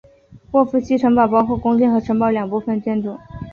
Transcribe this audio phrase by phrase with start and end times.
[0.53, 3.19] 沃夫西城堡包括宫殿和城堡两部分建筑。